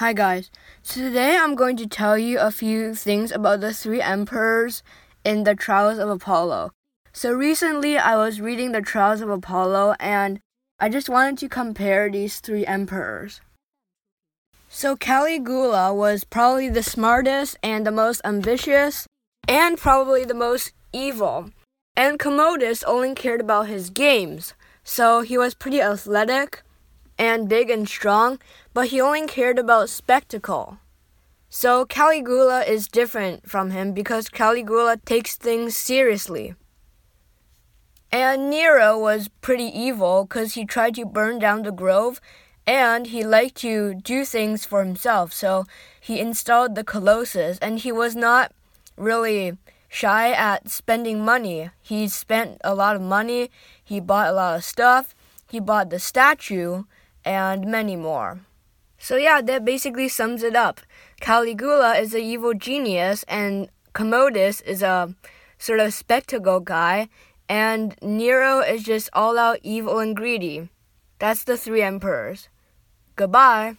Hi 0.00 0.14
guys. 0.14 0.50
So 0.80 1.02
today 1.02 1.36
I'm 1.36 1.54
going 1.54 1.76
to 1.76 1.86
tell 1.86 2.16
you 2.16 2.38
a 2.38 2.50
few 2.50 2.94
things 2.94 3.30
about 3.30 3.60
the 3.60 3.74
three 3.74 4.00
emperors 4.00 4.82
in 5.26 5.44
the 5.44 5.54
Trials 5.54 5.98
of 5.98 6.08
Apollo. 6.08 6.70
So 7.12 7.34
recently 7.34 7.98
I 7.98 8.16
was 8.16 8.40
reading 8.40 8.72
the 8.72 8.80
Trials 8.80 9.20
of 9.20 9.28
Apollo 9.28 9.96
and 10.00 10.40
I 10.78 10.88
just 10.88 11.10
wanted 11.10 11.36
to 11.40 11.50
compare 11.50 12.10
these 12.10 12.40
three 12.40 12.64
emperors. 12.64 13.42
So 14.70 14.96
Caligula 14.96 15.92
was 15.92 16.24
probably 16.24 16.70
the 16.70 16.82
smartest 16.82 17.58
and 17.62 17.86
the 17.86 17.92
most 17.92 18.22
ambitious 18.24 19.06
and 19.46 19.76
probably 19.76 20.24
the 20.24 20.32
most 20.32 20.72
evil. 20.94 21.50
And 21.94 22.18
Commodus 22.18 22.82
only 22.84 23.14
cared 23.14 23.42
about 23.42 23.68
his 23.68 23.90
games. 23.90 24.54
So 24.82 25.20
he 25.20 25.36
was 25.36 25.52
pretty 25.52 25.82
athletic 25.82 26.62
and 27.20 27.50
big 27.50 27.68
and 27.68 27.86
strong, 27.86 28.38
but 28.72 28.88
he 28.88 28.98
only 28.98 29.26
cared 29.26 29.58
about 29.58 29.90
spectacle. 29.90 30.78
So 31.50 31.84
Caligula 31.84 32.62
is 32.62 32.88
different 32.88 33.46
from 33.48 33.72
him 33.72 33.92
because 33.92 34.30
Caligula 34.30 34.96
takes 34.96 35.36
things 35.36 35.76
seriously. 35.76 36.54
And 38.10 38.48
Nero 38.48 38.98
was 38.98 39.28
pretty 39.42 39.66
evil 39.66 40.24
because 40.24 40.54
he 40.54 40.64
tried 40.64 40.94
to 40.94 41.04
burn 41.04 41.38
down 41.38 41.62
the 41.62 41.70
grove 41.70 42.22
and 42.66 43.08
he 43.08 43.22
liked 43.22 43.56
to 43.56 43.94
do 43.94 44.24
things 44.24 44.64
for 44.64 44.82
himself. 44.82 45.34
So 45.34 45.66
he 46.00 46.20
installed 46.20 46.74
the 46.74 46.84
Colossus 46.84 47.58
and 47.58 47.80
he 47.80 47.92
was 47.92 48.16
not 48.16 48.52
really 48.96 49.58
shy 49.90 50.32
at 50.32 50.70
spending 50.70 51.22
money. 51.22 51.68
He 51.82 52.08
spent 52.08 52.62
a 52.64 52.74
lot 52.74 52.96
of 52.96 53.02
money, 53.02 53.50
he 53.84 54.00
bought 54.00 54.28
a 54.28 54.32
lot 54.32 54.56
of 54.56 54.64
stuff, 54.64 55.14
he 55.50 55.60
bought 55.60 55.90
the 55.90 55.98
statue 55.98 56.84
and 57.24 57.66
many 57.66 57.96
more. 57.96 58.40
So, 58.98 59.16
yeah, 59.16 59.40
that 59.40 59.64
basically 59.64 60.08
sums 60.08 60.42
it 60.42 60.54
up. 60.54 60.80
Caligula 61.20 61.96
is 61.96 62.14
an 62.14 62.20
evil 62.20 62.54
genius, 62.54 63.24
and 63.28 63.70
Commodus 63.92 64.60
is 64.60 64.82
a 64.82 65.14
sort 65.58 65.80
of 65.80 65.94
spectacle 65.94 66.60
guy, 66.60 67.08
and 67.48 67.96
Nero 68.02 68.60
is 68.60 68.82
just 68.82 69.08
all 69.12 69.38
out 69.38 69.58
evil 69.62 69.98
and 69.98 70.14
greedy. 70.14 70.68
That's 71.18 71.44
the 71.44 71.56
three 71.56 71.82
emperors. 71.82 72.48
Goodbye. 73.16 73.76